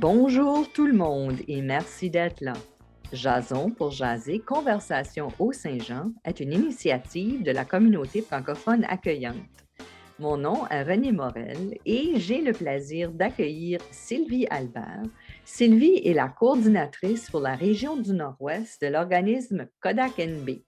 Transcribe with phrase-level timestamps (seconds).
[0.00, 2.52] Bonjour tout le monde et merci d'être là.
[3.12, 9.34] Jason pour jaser Conversation au Saint-Jean est une initiative de la communauté francophone accueillante.
[10.20, 15.02] Mon nom est René Morel et j'ai le plaisir d'accueillir Sylvie Albert.
[15.44, 20.60] Sylvie est la coordinatrice pour la région du Nord-Ouest de l'organisme Kodak NB.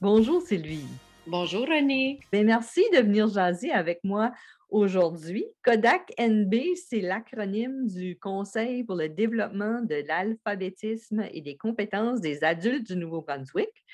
[0.00, 0.88] Bonjour Sylvie.
[1.26, 2.20] Bonjour René.
[2.32, 4.32] Ben, merci de venir jaser avec moi
[4.68, 5.46] aujourd'hui.
[5.62, 12.44] Kodak NB, c'est l'acronyme du Conseil pour le développement de l'alphabétisme et des compétences des
[12.44, 13.84] adultes du Nouveau-Brunswick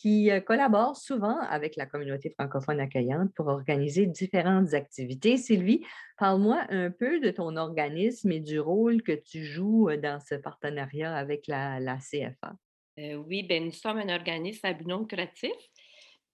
[0.00, 5.36] qui euh, collabore souvent avec la communauté francophone accueillante pour organiser différentes activités.
[5.36, 5.84] Sylvie,
[6.16, 10.36] parle-moi un peu de ton organisme et du rôle que tu joues euh, dans ce
[10.36, 12.54] partenariat avec la, CFA.
[12.98, 15.52] Euh, oui, ben, nous sommes un organisme à but non lucratif.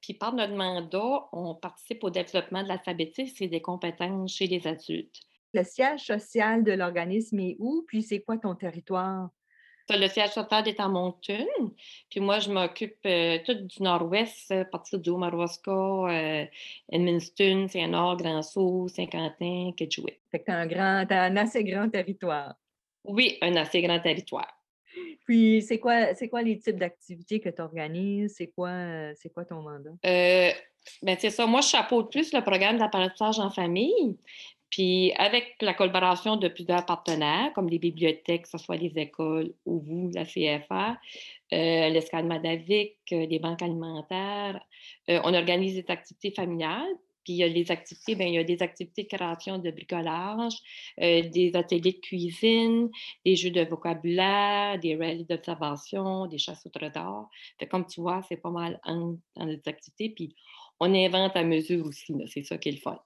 [0.00, 4.66] Puis par notre mandat, on participe au développement de l'alphabétisme et des compétences chez les
[4.66, 5.20] adultes.
[5.54, 7.84] Le siège social de l'organisme est où?
[7.86, 9.30] Puis c'est quoi ton territoire?
[9.88, 11.46] Le siège social est à Moncton.
[12.10, 16.44] Puis moi, je m'occupe euh, tout du nord-ouest, à partir du Haut-Maroisca, euh,
[16.90, 20.20] Edmundston, Saint-Nord, Grand-Sault, Saint-Quentin, Kedgewick.
[20.30, 22.56] Fait que tu as un assez grand territoire.
[23.04, 24.55] Oui, un assez grand territoire.
[25.24, 28.34] Puis, c'est quoi, c'est quoi les types d'activités que tu organises?
[28.36, 29.90] C'est quoi, c'est quoi ton mandat?
[30.04, 30.50] Euh,
[31.02, 31.46] ben, c'est ça.
[31.46, 34.16] Moi, je chapeaute plus le programme d'apprentissage en famille.
[34.70, 39.52] Puis avec la collaboration de plusieurs partenaires, comme les bibliothèques, que ce soit les écoles
[39.64, 40.98] ou vous, la CFA,
[41.52, 44.60] euh, l'escale Madavik, euh, les banques alimentaires,
[45.08, 46.94] euh, on organise des activités familiales.
[47.26, 49.68] Puis il y a les activités, bien, il y a des activités de création de
[49.72, 50.54] bricolage,
[50.96, 52.88] des ateliers de cuisine,
[53.24, 57.28] des jeux de vocabulaire, des rallyes d'observation, des chasses au trésor.
[57.68, 60.10] Comme tu vois, c'est pas mal dans les activités.
[60.10, 60.36] Puis
[60.78, 63.00] on invente à mesure aussi, c'est ça qui est le fun.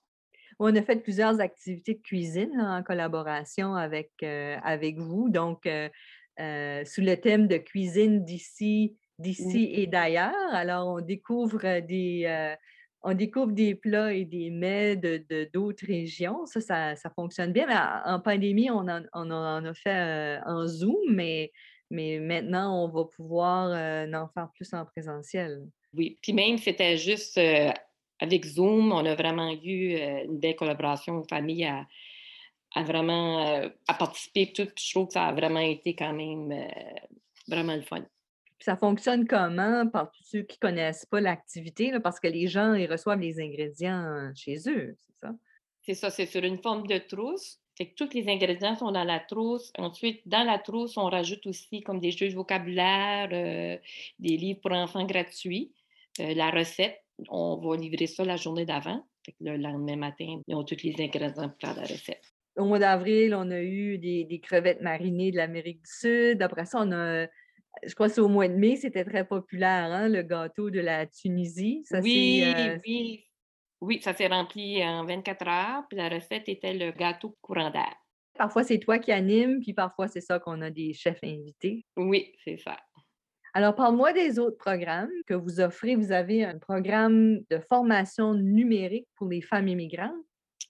[0.62, 5.30] On a fait plusieurs activités de cuisine en collaboration avec, euh, avec vous.
[5.30, 5.88] Donc, euh,
[6.38, 10.34] euh, sous le thème de cuisine d'ici, d'ici et d'ailleurs.
[10.52, 12.54] Alors, on découvre des,
[13.02, 16.46] on découvre des plats et des mets de, d'autres régions.
[16.46, 17.66] Ça, ça, fonctionne bien.
[18.04, 21.52] en pandémie, on en, on a fait en Zoom, mais,
[21.90, 25.62] mais maintenant, on va pouvoir en faire plus en présentiel.
[25.94, 27.38] Oui, puis même, c'était juste
[28.20, 31.66] avec Zoom, on a vraiment eu euh, une belle collaboration aux familles
[32.74, 34.52] à, vraiment euh, à participer.
[34.52, 36.68] Tout, je trouve que ça a vraiment été quand même euh,
[37.48, 38.04] vraiment le fun.
[38.60, 41.92] Ça fonctionne comment par tous ceux qui ne connaissent pas l'activité?
[42.00, 45.34] Parce que les gens, ils reçoivent les ingrédients chez eux, c'est ça?
[45.82, 47.58] C'est ça, c'est sur une forme de trousse.
[47.76, 49.72] Fait que tous les ingrédients sont dans la trousse.
[49.78, 54.72] Ensuite, dans la trousse, on rajoute aussi comme des jeux de vocabulaire, des livres pour
[54.72, 55.72] enfants gratuits,
[56.18, 59.04] la recette on va livrer ça la journée d'avant.
[59.40, 62.22] Le lendemain matin, ils ont tous les ingrédients pour faire la recette.
[62.56, 66.42] Au mois d'avril, on a eu des, crevettes marinées de l'Amérique du Sud.
[66.42, 67.26] Après ça, on a,
[67.86, 70.80] je crois que c'est au mois de mai, c'était très populaire, hein, le gâteau de
[70.80, 71.84] la Tunisie.
[72.02, 73.24] oui, euh, oui.
[73.80, 75.84] Oui, ça s'est rempli en 24 heures.
[75.88, 77.94] Puis la recette était le gâteau courant d'air.
[78.34, 81.84] Parfois, c'est toi qui anime, puis parfois, c'est ça qu'on a des chefs invités.
[81.96, 82.76] Oui, c'est ça.
[83.52, 85.96] Alors, parle-moi des autres programmes que vous offrez.
[85.96, 90.14] Vous avez un programme de formation numérique pour les femmes immigrantes.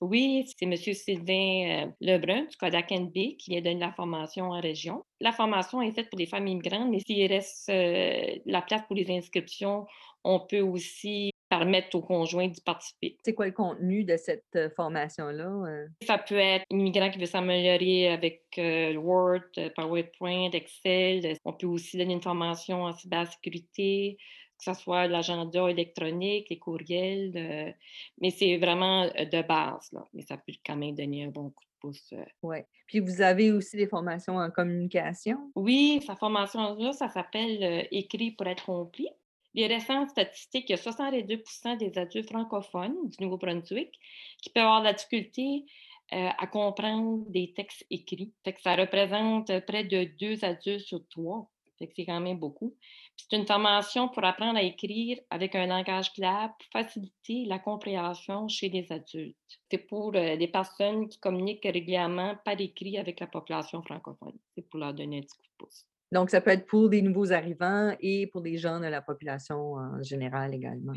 [0.00, 0.76] Oui, c'est M.
[0.76, 5.04] Sylvain euh, Lebrun du Kodak NB qui vient donner la formation en région.
[5.20, 8.96] La formation est faite pour les femmes immigrantes, mais s'il reste euh, la place pour
[8.96, 9.86] les inscriptions,
[10.24, 13.18] on peut aussi permettre aux conjoints d'y participer.
[13.24, 15.50] C'est quoi le contenu de cette euh, formation-là?
[15.66, 15.86] Euh?
[16.06, 21.36] Ça peut être un immigrant qui veut s'améliorer avec euh, Word, PowerPoint, Excel.
[21.44, 24.16] On peut aussi donner une formation en cybersécurité,
[24.58, 27.74] que ce soit l'agenda électronique, les courriels.
[28.20, 30.04] mais c'est vraiment de base, là.
[30.14, 32.14] mais ça peut quand même donner un bon coup de pouce.
[32.42, 32.58] Oui.
[32.86, 35.50] Puis vous avez aussi des formations en communication?
[35.56, 39.08] Oui, sa formation-là, ça s'appelle Écrit pour être compris.
[39.54, 43.98] Les récentes statistiques, il y a 62% des adultes francophones du Nouveau-Brunswick
[44.40, 45.64] qui peuvent avoir de la difficulté
[46.12, 48.32] euh, à comprendre des textes écrits.
[48.62, 51.48] ça représente près de deux adultes sur trois.
[51.78, 52.76] c'est quand même beaucoup.
[53.16, 58.48] C'est une formation pour apprendre à écrire avec un langage clair pour faciliter la compréhension
[58.48, 59.36] chez les adultes.
[59.70, 64.38] C'est pour euh, des personnes qui communiquent régulièrement par écrit avec la population francophone.
[64.54, 65.86] C'est pour leur donner un petit coup de pouce.
[66.12, 69.74] Donc, ça peut être pour des nouveaux arrivants et pour des gens de la population
[69.74, 70.94] en général également.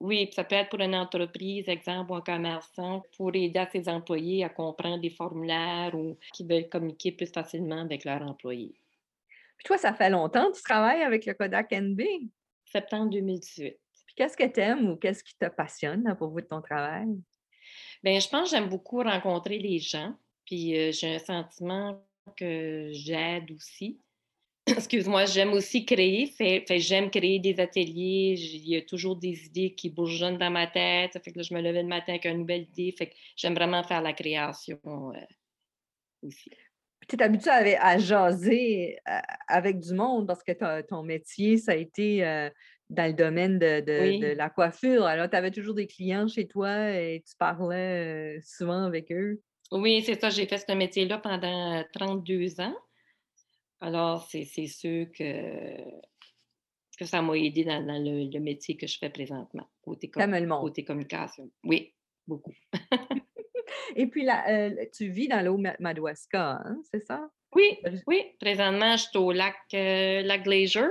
[0.00, 4.44] Oui, ça peut être pour une entreprise, exemple, ou un commerçant, pour aider ses employés
[4.44, 8.74] à comprendre des formulaires ou qui veulent communiquer plus facilement avec leurs employés.
[9.58, 12.00] Puis toi, ça fait longtemps que tu travailles avec le Kodak NB?
[12.64, 13.78] Septembre 2018.
[14.06, 17.08] Puis qu'est-ce que tu aimes ou qu'est-ce qui te passionne pour vous de ton travail?
[18.02, 20.14] Bien, je pense que j'aime beaucoup rencontrer les gens.
[20.46, 22.02] Puis euh, j'ai un sentiment
[22.36, 24.00] que j'aide aussi.
[24.76, 26.26] Excuse-moi, j'aime aussi créer.
[26.26, 28.34] Fait, j'aime créer des ateliers.
[28.38, 31.18] Il y a toujours des idées qui bourgeonnent dans ma tête.
[31.22, 32.94] fait que je me levais le matin avec une nouvelle idée.
[32.96, 35.20] Fait que j'aime vraiment faire la création euh,
[36.22, 36.50] aussi.
[37.08, 39.18] Tu es habitué à, à, jaser euh,
[39.48, 40.26] avec du monde?
[40.26, 42.48] Parce que ton métier, ça a été euh,
[42.88, 45.04] dans le domaine de, la coiffure.
[45.04, 49.40] Alors, tu avais toujours des clients chez toi et tu parlais souvent avec eux?
[49.72, 50.30] Oui, c'est ça.
[50.30, 52.74] J'ai fait ce métier-là pendant 32 ans.
[53.80, 55.76] Alors, c'est sûr que,
[56.98, 61.50] que ça m'a aidé dans, le, métier que je fais présentement, côté, côté communication.
[61.64, 61.94] Oui,
[62.26, 62.54] beaucoup.
[63.96, 67.30] Et puis, là, euh, tu vis dans l'eau Madawaska, hein, c'est ça?
[67.54, 68.24] Oui, oui.
[68.38, 70.88] Présentement, je suis au lac, euh, lac Glacier.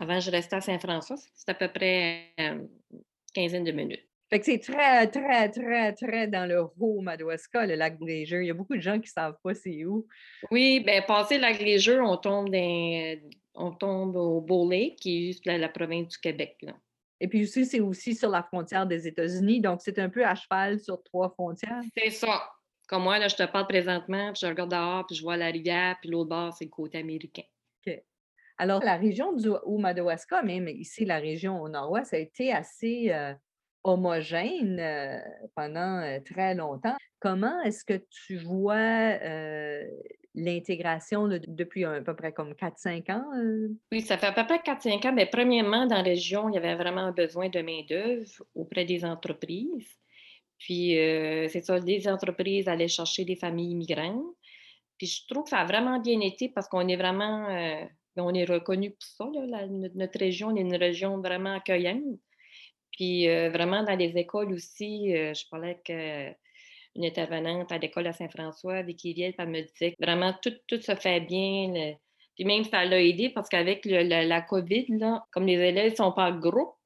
[0.00, 1.16] Avant, je restais à Saint-François.
[1.34, 3.00] C'est à peu près une euh,
[3.34, 4.08] quinzaine de minutes.
[4.34, 8.40] Fait que c'est très, très, très, très dans le haut Madawaska, le lac Glacier.
[8.40, 10.08] Il y a beaucoup de gens qui ne savent pas c'est où.
[10.50, 13.16] Oui, bien, passer le lac Glacier, on tombe, dans,
[13.54, 14.68] on tombe au Beau
[15.00, 16.56] qui est juste la, province du Québec.
[16.62, 16.72] Là.
[17.20, 19.60] Et puis aussi, c'est aussi sur la frontière des États-Unis.
[19.60, 21.82] Donc, c'est un peu à cheval sur trois frontières.
[21.96, 22.50] C'est ça.
[22.88, 25.46] Comme moi, là, je te parle présentement, puis je regarde dehors, puis je vois la
[25.46, 27.44] rivière, puis l'autre bord, c'est le côté américain.
[27.86, 28.02] OK.
[28.58, 29.48] Alors, la région du
[29.78, 33.32] Madawaska, même ici, la région au nord-ouest, a été assez euh,
[33.84, 35.22] homogène
[35.54, 36.96] pendant très longtemps.
[37.20, 39.18] Comment est-ce que tu vois
[40.34, 43.24] l'intégration depuis à peu près comme 4-5 ans?
[43.92, 45.12] Oui, ça fait à peu près 4-5 ans.
[45.12, 49.96] Mais premièrement, dans la région, il y avait vraiment besoin de main-d'œuvre auprès des entreprises.
[50.58, 54.24] Puis, c'est ça, les entreprises allaient chercher des familles immigrantes.
[54.98, 57.46] Puis, je trouve que ça a vraiment bien été parce qu'on est vraiment,
[58.16, 59.24] on est reconnu pour ça.
[59.94, 62.02] notre région est une région vraiment accueillante.
[62.96, 65.90] Puis, vraiment, dans les écoles aussi, je parlais avec
[66.96, 70.80] une intervenante à l'école à Saint-François, Vicky Riel, elle me disait que vraiment tout, tout
[70.80, 71.96] se fait bien.
[72.34, 76.12] Puis même ça l'a aidé parce qu'avec la, COVID, là, comme les élèves ne sont
[76.12, 76.76] pas gros,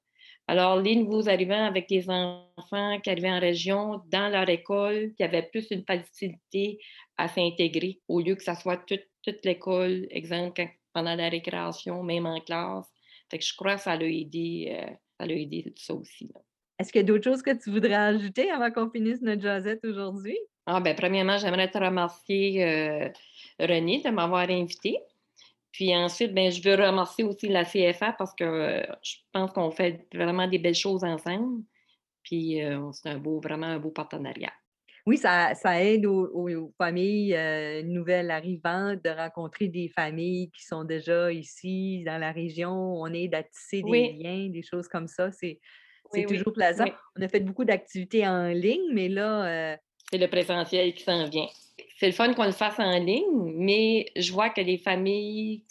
[0.47, 5.23] alors les nouveaux arrivants avec des enfants qui arrivaient en région, dans leur école, qui
[5.23, 6.79] avaient plus une facilité
[7.17, 12.27] à s'intégrer au lieu que ça soit toute, toute l'école, exemple, pendant la récréation, même
[12.27, 12.87] en classe.
[13.31, 16.31] Fait que je crois que ça l'a aidé, euh, ça l'a aidé tout ça aussi.
[16.79, 19.85] Est-ce qu'il y a d'autres choses que tu voudrais ajouter avant qu'on finisse notre jazzette
[19.85, 20.39] aujourd'hui?
[20.67, 23.09] Ah, ben, premièrement, j'aimerais te remercier, euh,
[23.59, 24.99] René, de m'avoir invité.
[25.73, 29.71] Puis ensuite, ben, je veux remercier aussi la CFA parce que euh, je pense qu'on
[29.71, 31.65] fait vraiment des belles choses ensemble.
[32.23, 34.53] Puis euh, c'est un beau, vraiment un beau partenariat.
[35.09, 37.37] Oui, ça, aide aux, familles
[37.85, 42.73] nouvelles arrivantes de rencontrer des familles qui sont déjà ici dans la région.
[42.73, 45.31] On aide à tisser des liens, des choses comme ça.
[45.33, 45.59] C'est
[46.29, 46.85] toujours plaisant.
[47.19, 49.73] On a fait beaucoup d'activités en ligne, mais là.
[49.73, 49.77] Euh
[50.11, 51.49] c'est le présentiel qui s'en vient.
[51.99, 55.65] C'est le fun qu'on le fasse en ligne, mais je vois que les familles,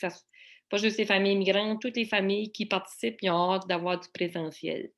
[0.70, 4.08] pas juste les familles immigrantes, toutes les familles qui participent, ils ont hâte d'avoir du
[4.14, 4.92] présentiel.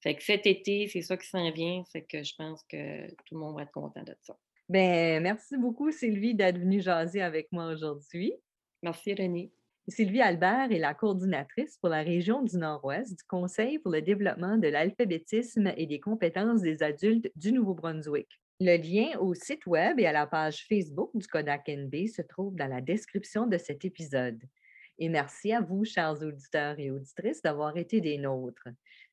[0.00, 1.82] Fait que cet été, c'est ça qui s'en vient.
[1.92, 4.36] Fait que je pense que tout le monde va être content de ça.
[4.68, 8.32] Bien, merci beaucoup, Sylvie, d'être venue jaser avec moi aujourd'hui.
[8.82, 9.50] Merci, René.
[9.88, 14.58] Sylvie Albert est la coordinatrice pour la région du Nord-Ouest du Conseil pour le développement
[14.58, 18.28] de l'alphabétisme et des compétences des adultes du Nouveau-Brunswick.
[18.60, 22.54] Le lien au site Web et à la page Facebook du Kodak NB se trouve
[22.54, 24.38] dans la description de cet épisode.
[24.98, 28.68] Et merci à vous, chers auditeurs et auditrices, d'avoir été des nôtres.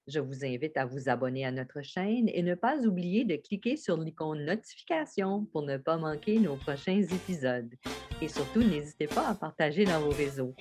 [0.07, 3.75] Je vous invite à vous abonner à notre chaîne et ne pas oublier de cliquer
[3.75, 7.73] sur l'icône notification pour ne pas manquer nos prochains épisodes.
[8.21, 10.53] Et surtout, n'hésitez pas à partager dans vos réseaux.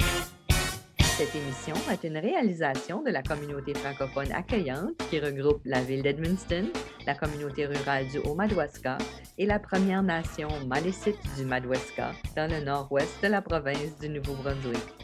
[1.18, 6.70] Cette émission est une réalisation de la communauté francophone accueillante qui regroupe la ville d'Edmundston,
[7.06, 8.96] la communauté rurale du Haut-Madawaska
[9.36, 15.03] et la Première Nation Malécite du Madawaska dans le nord-ouest de la province du Nouveau-Brunswick.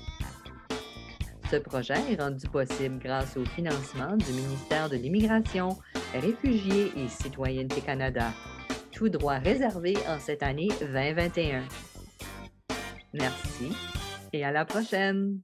[1.50, 5.70] Ce projet est rendu possible grâce au financement du ministère de l'Immigration,
[6.14, 8.30] Réfugiés et Citoyenneté Canada,
[8.92, 11.64] tout droit réservé en cette année 2021.
[13.14, 13.72] Merci
[14.32, 15.40] et à la prochaine!